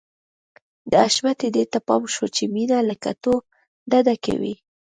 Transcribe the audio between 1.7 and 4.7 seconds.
ته پام شو چې مينه له کتو ډډه کوي.